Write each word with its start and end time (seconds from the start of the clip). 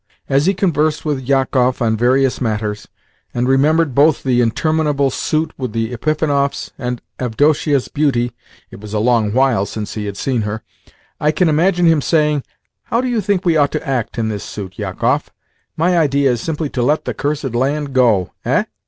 As 0.27 0.47
he 0.47 0.55
conversed 0.55 1.05
with 1.05 1.27
Jakoff 1.27 1.79
on 1.79 1.95
various 1.95 2.41
matters, 2.41 2.87
and 3.35 3.47
remembered 3.47 3.93
both 3.93 4.23
the 4.23 4.41
interminable 4.41 5.11
suit 5.11 5.53
with 5.59 5.73
the 5.73 5.93
Epifanovs 5.95 6.71
and 6.79 7.03
Avdotia's 7.19 7.87
beauty 7.87 8.31
(it 8.71 8.79
was 8.81 8.95
a 8.95 8.99
long 8.99 9.31
while 9.31 9.67
since 9.67 9.93
he 9.93 10.07
had 10.07 10.17
seen 10.17 10.41
her), 10.41 10.63
I 11.19 11.29
can 11.29 11.49
imagine 11.49 11.85
him 11.85 12.01
saying: 12.01 12.41
"How 12.85 12.99
do 13.01 13.07
you 13.07 13.21
think 13.21 13.45
we 13.45 13.57
ought 13.57 13.71
to 13.73 13.87
act 13.87 14.17
in 14.17 14.29
this 14.29 14.43
suit, 14.43 14.71
Jakoff? 14.71 15.29
My 15.77 15.95
idea 15.95 16.31
is 16.31 16.41
simply 16.41 16.69
to 16.69 16.81
let 16.81 17.05
the 17.05 17.13
cursed 17.13 17.53
land 17.53 17.93
go. 17.93 18.31
Eh? 18.43 18.63